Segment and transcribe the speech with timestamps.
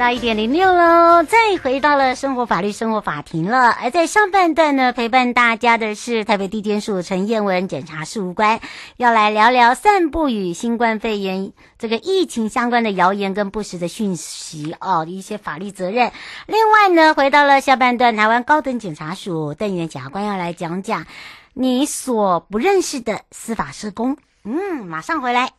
[0.00, 3.68] 到一点零六喽，再回到了生活法律生活法庭了。
[3.70, 8.60] 而在上半段呢，陪伴大家的是台北地检署陈彦文检察事务官，
[8.96, 16.12] 要来聊聊散布与新冠肺炎这个疫情相关的谣言跟不实的讯息哦，一些法律责任。
[16.46, 21.04] 另外呢，回到了下半段，台湾高等检察署邓元检察官要来讲讲
[21.52, 24.16] 你所不认识的司法社工。
[24.44, 25.50] 嗯，马上回来。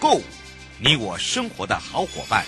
[0.00, 0.20] Go
[0.80, 2.44] 你我生活的好伙伴，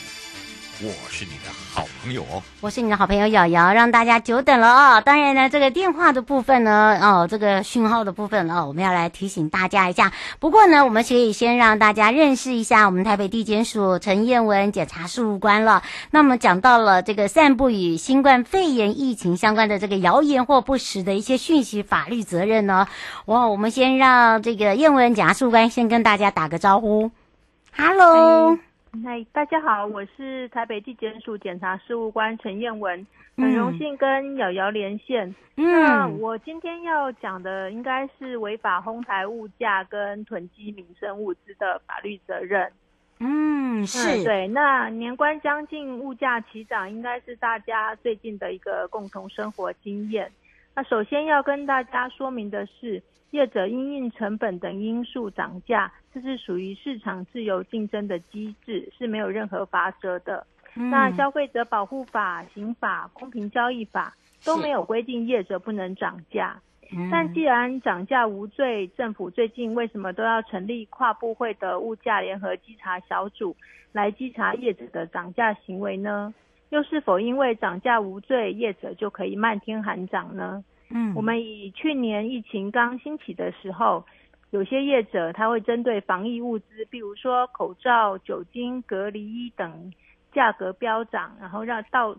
[0.80, 5.02] 我是你的好朋友哦，我是你的好朋友瑶瑶，让大家久等了哦。
[5.04, 10.12] 当然呢，这个电话的部分呢，哦，这个讯号的部分哦，我们要来提醒大家一下。
[10.38, 15.82] 不过呢，我们可以先让大家认识一下我们台北地检署陈彦文检察事务官了。
[16.12, 22.86] 那么讲到了这个散布与新冠肺炎疫情相关的这个谣言或不实的一些讯息，法律责任呢，
[23.24, 27.10] 哇，我们先让这个彦文检察事务官先跟大家打个招呼
[27.76, 28.58] ，Hello。
[29.04, 35.32] 嗨，大家好，我是台北地检署检察事务官陈燕文，很荣幸跟瑶瑶连线。
[35.56, 42.70] 嗯，那我今天要讲的应该是违法哄抬物价跟囤积民生物资的法律责任。
[43.20, 44.22] 嗯，是。
[44.22, 50.30] 嗯，对，那年关将近，物价齐涨，应该是大家最近的一个共同生活经验。
[50.74, 53.00] 那首先要跟大家说明的是，
[53.30, 60.46] 业者因应成本等因素涨价，这是属于市场自由竞争的机制，是没有任何罚则的。
[60.76, 66.60] 嗯、那消费者保护法、刑法、公平交易法都没有规定业者不能涨价。
[66.92, 73.56] 嗯、但既然涨价无罪，政府最近为什么都要成立跨部会的物价联合稽查小组
[73.92, 76.34] 来稽查业者的涨价行为呢？
[76.70, 80.64] 又是否因为涨价无罪，业者就可以漫天喊涨呢？
[80.90, 84.04] 嗯，我们以去年疫情刚兴起的时候，
[84.50, 89.92] 有些业者他会针对防疫物资，比如说口罩、酒精、隔离衣等
[90.32, 92.16] 价格飙涨，然后让到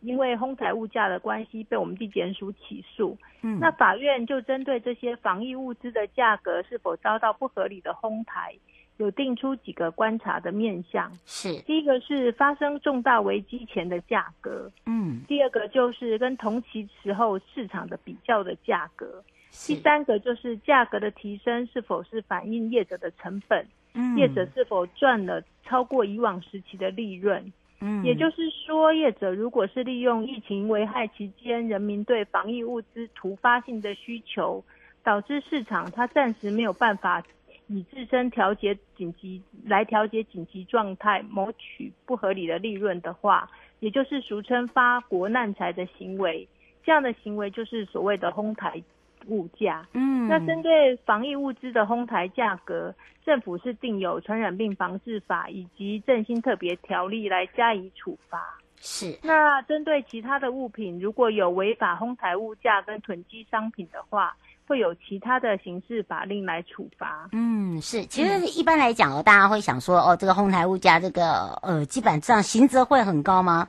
[0.00, 3.16] 因为哄抬物价的关系被我们地检署起诉。
[3.42, 8.54] 嗯，那法院就针对这些防疫物资的价格是否遭到不合理的哄抬，
[8.98, 11.54] 有定出几个观察的面向，是。
[11.62, 19.22] 第一个是发生重大危机前的价格，嗯，第二个就是跟同期时候市场的比较的价格，
[19.66, 34.64] 第三个就是价格的提升是否是反映业者的成本，嗯，业者是否赚了超过以往时期的利润，嗯，也就是说，业者如果是利用疫情危害期间人民对防疫物资突发性的需求，
[35.02, 37.22] 导致市场它暂时没有办法。
[37.68, 46.46] 以自身调节紧急来调节紧急状态，谋取不合理的利润的话，也就是俗称发国难财的行为，
[46.84, 48.80] 这样的行为就是所谓的哄抬
[49.26, 49.86] 物价。
[49.94, 52.94] 嗯，那针对防疫物资的哄抬价格，
[53.24, 58.40] 政府是定有传染病防治法以及振兴特别条例来加以处罚。
[58.78, 67.28] 是，那针对其他的物品，如果有违法哄抬物价跟囤积商品的话，会有其他的刑事法令来处罚。
[67.32, 73.68] 嗯，是，其实一般来讲哦，大家会想说，哦，这个哄抬物价，这个呃，基本上刑责会很高吗？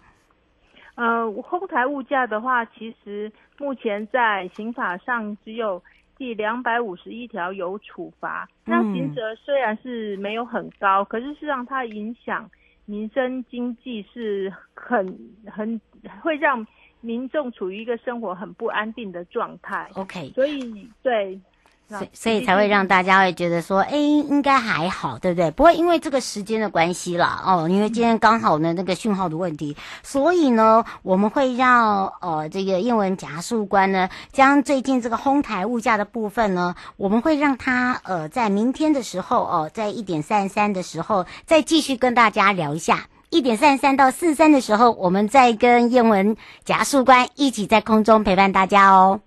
[0.96, 5.82] 呃，哄抬物价的话，其实目前在刑法上只有
[6.18, 8.48] 第两百五十一条有处罚。
[8.66, 12.50] 那刑责虽然是没有很高，可是事实上它影响
[12.86, 15.80] 民生经济是很很
[16.22, 16.66] 会让。
[17.02, 21.40] 民众处于一个生活很不安定的状态，OK，所以对，
[21.88, 25.50] 所以所以才会让大家会觉得说，哎，应该还好，对不对？
[25.52, 43.08] 不会因为这个时间的关系啦，哦，因为今天刚好呢那个讯号的问题，所以呢我们会让呃这个英文夹述官呢将最近这个哄抬物价的部分呢，我们会让他呃在明天的时候哦，在一点三三的时候再继续跟大家聊一下。
[43.30, 49.22] 一点三十三到四十三的时候，我们再跟燕文检察事务官一起在空中陪伴大家哦。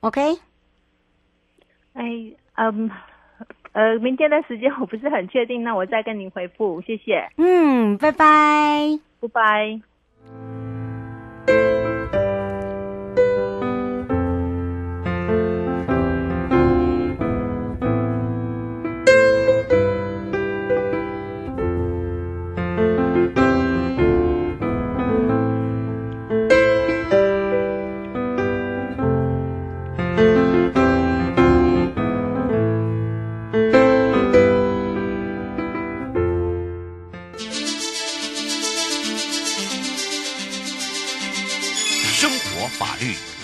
[0.00, 0.38] OK？
[1.94, 2.04] 哎，
[2.54, 2.90] 嗯，
[3.72, 7.28] 呃，明天的时间我不是很确定，那我再跟您回复，谢谢。
[7.36, 9.80] 嗯，拜拜，拜拜。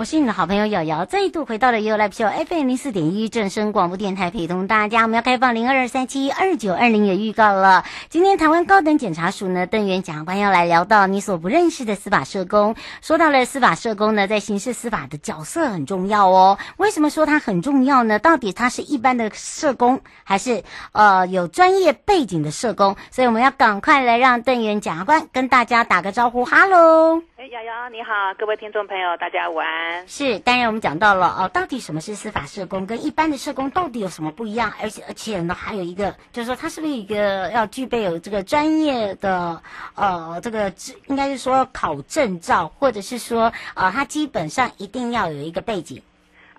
[0.00, 5.02] 我是你的好朋友瑶瑶，再度回到了 You Live Show FM 零四点一正声广播电台，陪同大家。
[5.02, 7.84] 我们要开放零二二三七二九二零也预告了。
[8.08, 12.74] 今天台湾高等检察署呢，邓元检察官要来聊到你所不认识的司法社工。
[13.02, 16.56] 说到了司法社工呢，在刑事司法的角色很重要哦。
[16.78, 18.18] 为什么说它很重要呢？
[18.18, 22.96] 到底他是一般的社工，还是呃有专业背景的社工？
[23.10, 27.20] 所以我们要赶快来让邓元检察官跟大家打个招呼，哈喽。
[27.40, 30.06] 哎，瑶瑶你好，各位听众朋友，大家午安。
[30.06, 34.70] 是，当然我们讲到了哦，到底什么是司法社工，跟一般的社工到底有什么不一样？
[34.82, 39.62] 而且而且呢，还有一个就是说，他是不是一个要具备有这个专业的
[39.94, 40.70] 呃，这个
[41.06, 46.02] 应该是说考证照，或者是说呃，他基本上一定要有一个背景。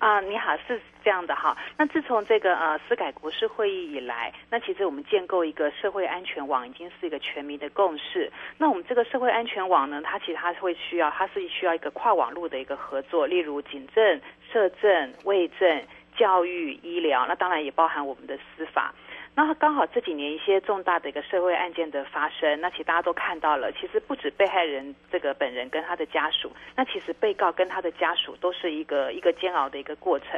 [0.02, 0.80] 啊，你好，是。
[1.04, 8.30] 这样的哈，那自从这个呃司改国事会议以来，那其实我们建构一个社会安全网已经是一个全民的共识。
[8.56, 14.20] 那我们这个社会安全网呢，它其实它会需要，它是需要一个跨网络的一个合作，例如警政、
[14.52, 15.82] 社政、卫政、
[16.16, 18.94] 教育、医疗，那当然也包含我们的司法。
[19.34, 30.28] 那刚好这几年一些重大的一个社会案件的发生，那其实大家都看到了，其实不止被害人这个本人跟他的家属，那其实被告跟他的家属都是一个一个煎熬的一个过程。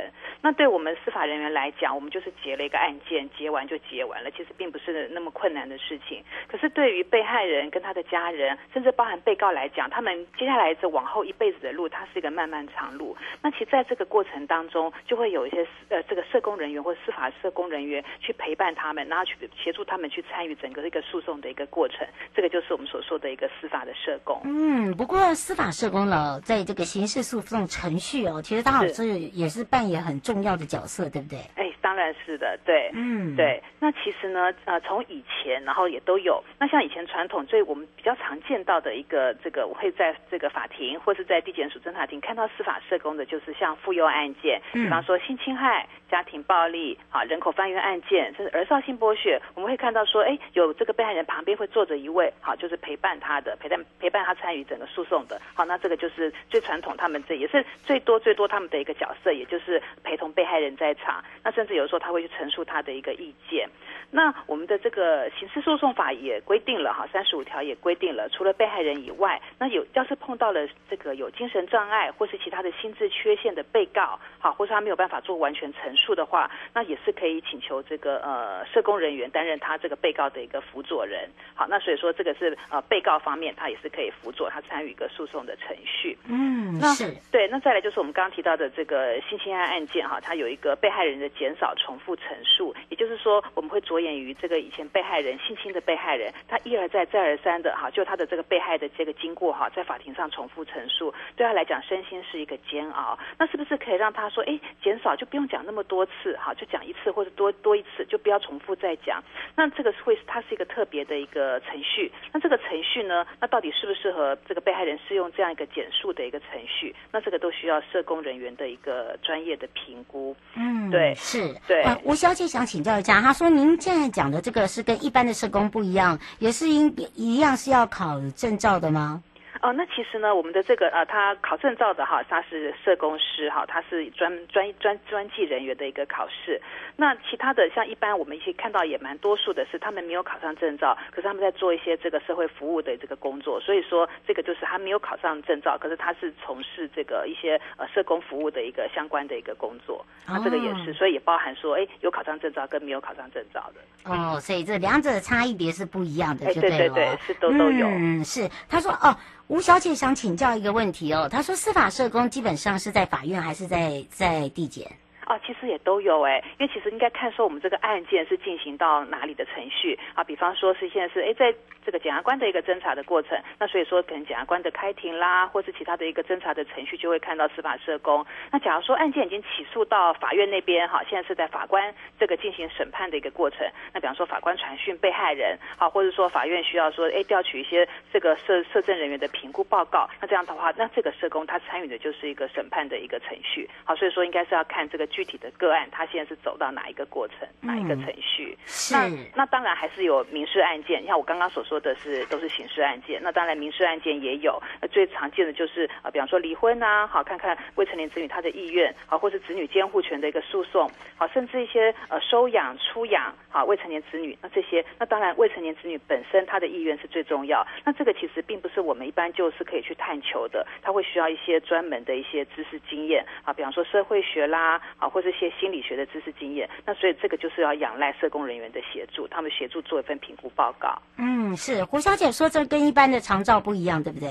[0.40, 6.22] 那对我们司法人员来讲，我们就是结了一个案件，结完就结完了，其实并不是那么困难的事情。
[6.46, 13.16] 可是对于被害人跟他的家人，甚至包含被告来讲，他们接下来这往后一辈子的路，它是一个漫漫长路。
[13.42, 18.83] 那其实在这个过程当中，就会有一些呃这个社工人员或司法社工人员去陪伴他。
[18.84, 24.42] 他们，然后去协助他们去参与整个一个诉讼的一个过程，这个就是我们所说的一个司法的社工。
[24.44, 31.38] 嗯，不过司法社工呢，在这个刑事诉讼程序哦，其实他好像也是扮演很重要的角色，对不对？
[31.54, 31.63] 哎，
[31.94, 33.62] 当然是的，对，嗯，对。
[33.78, 36.42] 那其实呢，呃，从以前然后也都有。
[36.58, 48.74] 那像以前传统，最我们比较常见到的一个这个，我会在这个法庭或是在地检署侦查庭看到司法社工的，就是像妇幼案件，比方说性侵害、家庭暴力啊、人口贩运案件，甚至儿少。
[48.80, 63.68] 性剥削，我们会看到说，哎，有这个被害人旁边会坐着一位，好，就是陪伴他的，陪伴陪伴他参与整个诉讼的，好，那这个就是最传统，他们这也是最多最多他们的一个角色，也就是陪同被害人在场，那甚至有时候他会去陈述他的一个意见。
[64.10, 81.28] 那我们的这个刑事诉讼法也规定了哈，三十五条也规定了，除了被害人以外，那有要是碰到了这个有精神障碍或是其他的心智缺陷的被告，好，或是他没有办法做完全陈述的话，那也是可以请求这个呃社工人员担任他这个被告的一个辅佐人。
[81.54, 86.16] 好，那所以说这个是呃被告方面他也是可以辅佐他参与一个诉讼的程序。
[86.28, 87.48] 嗯，那是对。
[87.48, 94.04] 那再来就是我们刚刚提到的这个性侵害案件哈，它有一个被害人的减少重复陈述，也就是说我们会着。
[94.04, 103.18] 眼于这个以前被害人性侵的被害人，他一而再再而三的哈，就他的这个被害的这个经过哈，在法庭上重复陈述，对他来讲身心是一个煎熬。
[103.38, 109.24] 那是不是可以让他说，哎，减少就不用讲那么多次哈，就讲一次或者多多一次，就不要重复再讲？
[109.56, 112.12] 那这个会它是一个特别的一个程序。
[112.30, 116.94] 那这个程序呢，那到底适不适合这个被害人适用这样一个简述的一个程序？
[117.10, 120.36] 那这个都需要社工人员的一个专业的评估。
[120.56, 121.84] 嗯，对，是对。
[122.04, 123.80] 吴小姐想请教一下，她说您。
[123.80, 129.22] 现在讲的这个是跟一般的社工不一样，也是应一样是要考证照的吗？
[129.64, 136.60] 哦，那其实呢，我们的这个呃，他考证照的哈，他是社工师哈，他是专专专专技人员的一个考试。
[136.96, 143.58] 那其他的像一般我们一些看到也蛮多数的是，他们没有考上证照，可是他们在做一些这个社会服务的这个工作。
[143.58, 150.04] 所以说这个就是他没有考上证照，可是他是从事这个一些呃社工服务的一个相关的一个工作。
[150.28, 154.12] 那这个也是，所以也包含说，哎，有考上证照跟没有考上证照的。
[154.12, 157.86] 哦，所以这两者的差异别是不一样的，哎，对对对，是都都有。
[157.88, 158.46] 嗯，是。
[158.68, 159.16] 他说哦。
[159.46, 164.90] 吴小姐想请教一个问题哦，她说司法社工基本上是在法院还是在在地检？
[165.26, 178.24] 哦，其实也都有哎，因为其实应该看说我们这个案件是进行到哪里的程序啊，比方说是现在是哎，在这个检察官的一个侦查的过程，那所以说可能检察官的开庭啦，或是其他的一个侦查的程序，就会看到司法社工。
[178.50, 195.06] 那假如说案件已经起诉到法院那边哈，现在是在法官这个进行审判的一个过程，那比方说法官传讯被害人，好，或者说法院需要说哎调取一些这个社社政人员的评估报告，那这样的话，那这个社工他参与的就是一个审判的一个程序，好，所以说应该是要看这个。
[195.14, 198.58] 具体的个案，他现在是走到哪一个过程，哪一个程序？
[198.66, 198.92] 是。
[198.92, 203.20] 那那当然还是有民事案件，像我刚刚所说的是都是刑事案件。
[203.22, 217.64] 那当然民事案件也有，那最常见的就是啊，比方说离婚啊，好，看看未成年子女他的意愿，好，或是子女监护权的一个诉讼，好，甚至一些呃收养、出养，好，未成年子女，那这些，那当然未成年子女本身他的意愿是最重要。
[217.84, 224.80] 那这个其实并不是我们一般就是可以去探求的，他会需要一些专门的一些知识经验啊，比方说社会学啦。
[225.04, 230.96] 啊，或者一些心理学的知识经验，那所以这个就是要仰赖社工人员的协助，他们协助做一份评估报告。
[231.18, 234.30] 嗯，是胡小姐说，这跟一般的长照不一样，对不对？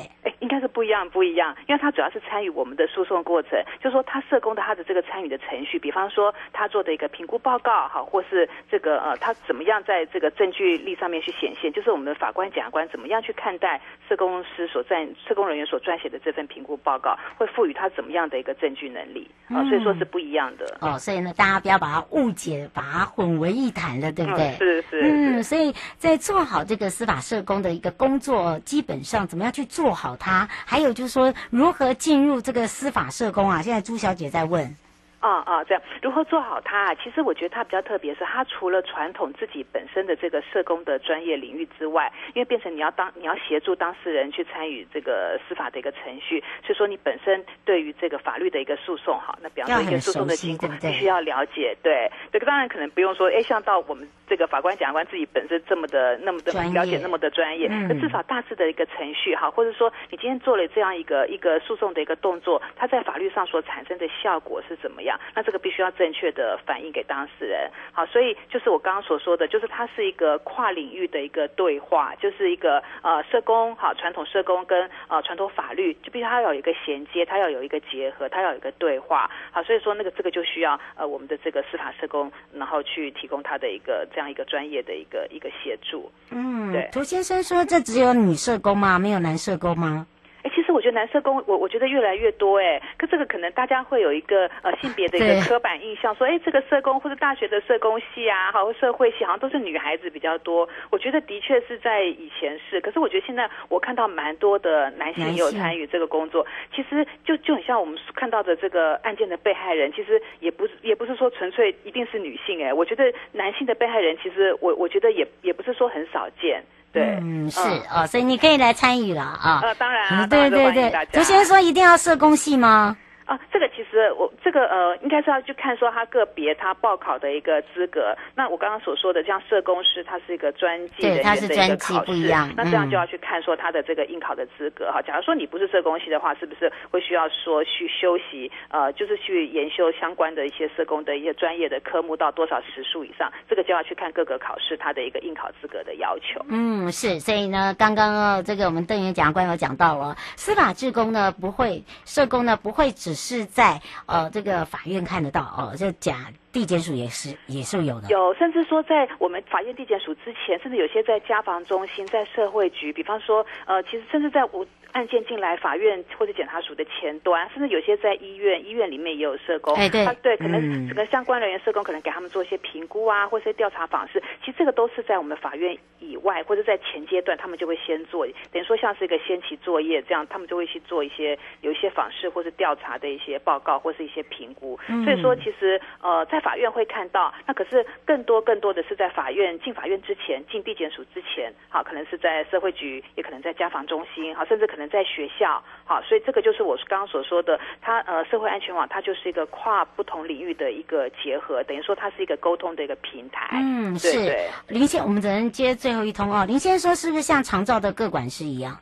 [0.55, 0.63] 该。
[0.63, 20.77] 是不一样，不一样，因为他主要是参与我们的诉讼过程，就是说他社工的他的这个参与的程序，比方说他做的一个评估报告，哈，或是这个呃，他怎么样在这个证据力上面去显现，就是我们的法官、检察官怎么样去看待社工师所撰、社工人员所撰写的这份评估报告，会赋予他怎么样的一个证据能力啊、呃，所以说是不一样的。
[20.79, 24.45] 哦，所以呢，大家不要把它误解，把它混为一谈了，对不对？
[24.45, 25.01] 嗯、是是。
[25.03, 30.42] 嗯，所以在做好这个司法社工的一个工作，基本上怎么样去做好它？
[30.65, 33.62] 还有就是说，如何进入这个司法社工啊？
[33.62, 34.75] 现在朱小姐在问。
[35.23, 36.95] 啊啊，这样如何做好它啊？
[36.95, 51.73] 其实我觉得它比较特别，是它除了传统自己本身的这个社工的专业领域之外，因为变成你要当你要协助当事人去参与这个司法的一个程序，所以说你本身对于这个法律的一个诉讼，哈，那比方说一个诉讼的经过，必须要了解。
[51.81, 65.12] 对，这个当然可能不用说，哎，像到我们这个法官、检察官自己本身这么的那么的了解那么的专业，那至少大致的一个程序，哈，或者说你今天做了这样一个一个诉讼的一个动作，它在法律上所产生的效果是怎么样？
[65.36, 86.12] 那这个必须要正确的反映给当事人，好，所以就是我刚刚所说的，就是它是一个跨领域的一个对话，就是一个呃社工，好，传统社工跟呃传统法律，就必须它要有一个衔接，它要有一个结合，它要有一个对话，好，所以说那个这个就需要呃我们的这个司法社工，然后去提供他的一个这样一个专业的一个一个协助。
[86.32, 86.89] 嗯，对。
[86.91, 88.97] 涂先生说，这只有女社工吗？
[88.99, 90.06] 没有男社工吗？
[90.43, 100.67] 哎，其实我觉得男社工，我我觉得越来越多哎，可这个可能大家会有一个呃性别的一个刻板印象，说哎这个社工或者大学的社工系啊，好社会系好像都是女孩子比较多。
[100.89, 106.43] 我觉得的确是在以前是，可是我觉得现在我看到蛮多的男性也有参与这个工作。
[106.76, 116.63] 其实就就很像我们看到的这个案件的被害人，其实也不是也不是说纯粹一定是女性哎，我觉得男性的被害人其实我我觉得也也不是说很少见。
[116.91, 117.60] 对，嗯，是
[117.91, 119.62] 哦，所以你可以来参与了啊。
[119.63, 120.91] 呃，当然，啊，对对对。
[121.12, 122.95] 涂先生说一定要社工系吗？
[123.25, 128.13] 啊，这个其实我这个呃，应该是要去看说他个别他报考的一个资格。
[128.36, 135.01] 那我刚刚所说的像社工师，他是一个专技人员的一个考试，嗯、那这样就要去看说他的这个应考的资格哈。
[135.01, 143.31] 假如说你不是社工系的话，是不是会需要说去修习呃，就是去研修相关的一些社工的一些专业的科目到多少时数以上？
[143.49, 146.43] 这个就要去看各个考试他的一个应考资格的要求。
[146.49, 153.12] 嗯，是，所以呢，刚刚呃，这个我们邓元检察官有讲到了，司法志工呢不会，社工呢不会只。
[153.13, 164.65] 是在呃这个法院看得到哦，这假地检署也是也是有的，有甚至说在我们法院地检署之前，甚至有些在家防中心、在社会局，比方说呃，其实甚至在我。
[164.93, 169.73] 案件进来法院或者检察署的前端，甚至有些在医院，医院里面也有社工。
[169.73, 174.21] 哎，对，啊、对，可能整个相关人员社工可能给他们做一些评估啊，或者调查访视。
[174.45, 184.79] 其实这个都是在我们法院以外，或者在前阶段，他们就会先做，等于说像是一个先期作业，这样他们就会去做一些有一些访视或是调查的一些报告或是一些评估。
[185.03, 195.63] 所以说，其实呃，在法院会看到，那可是更多更多的是在法院进法院之前，进地检署之前，好，可能是在社会局，也可能在家防中心，好，甚至可能在学校。
[195.86, 203.47] 好，所以这个就是我刚刚所说的，它呃社会安全网，它就是一个跨不同领域的一个结合，等于说它是一个沟通的一个平台。
[203.53, 204.73] 嗯，对对是。
[204.73, 206.45] 林先，我们只能接最后一通哦。
[206.45, 208.77] 林先生说，是不是像长照的各管师一样？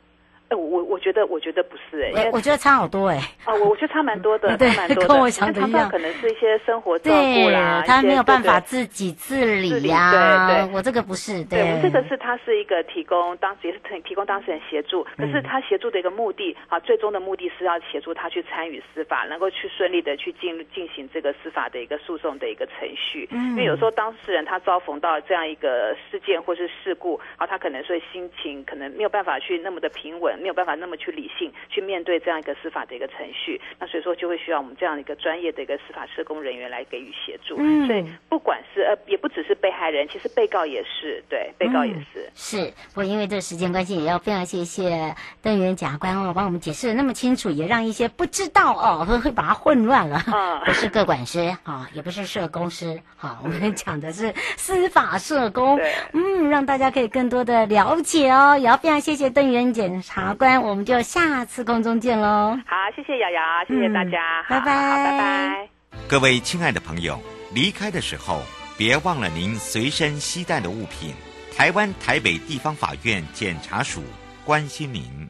[0.54, 3.50] 我我觉得我觉得不是哎、欸，我觉得差好多哎、欸。
[3.50, 5.08] 啊，我我觉得差蛮多的， 对，差蛮多的。
[5.08, 10.48] 跟我想的一样，可能是一些生活照顾啦，他没有办法自己自理呀、啊。
[10.48, 11.42] 对对，我这个不是。
[11.44, 23.28] 对，对我们这个是他是一个提供当时也是提提供当事人协助，可是他协助的一个目的啊，最终的目的是要协助他去参与司法，能够去顺利的去进进行这个司法的一个诉讼的一个程序。
[23.30, 23.50] 嗯。
[23.52, 31.22] 因为有时候当事人他遭逢到这样一个事件或是事故，啊，他可能所以心情可能没有办法去那么的平稳，没有办法那么去理。
[31.38, 37.56] 性去面对这样一个司法的一个程序，那所以说就会需要我们这样一个专业的一个司法社工人员来给予协助。
[37.58, 42.20] 嗯，所以不管是呃，也不只是被害人，其实被告也是，对，被告也是。
[42.26, 50.16] 嗯、是，不过因为这时间关系，也要非常谢谢邓元检察官哦，帮我们解释的那么清楚，也让一些不知道哦，会会把它混乱了。
[50.16, 55.76] 啊、嗯，不是个管师啊、哦，也不是社工师，好、哦，我们讲的是司法社工。
[55.80, 61.02] 对，嗯，让大家可以更多的了解哦，也要非常谢谢邓元检察官，我们就。
[61.02, 62.56] 下次空中见喽！
[62.64, 65.68] 好，谢谢瑶瑶，谢谢大家，嗯、拜拜，拜拜。
[66.08, 67.20] 各位亲爱的朋友，
[67.52, 68.40] 离开的时候
[68.78, 71.12] 别忘了您随身携带的物品。
[71.54, 74.02] 台湾台北地方法院检察署
[74.44, 75.28] 关心您。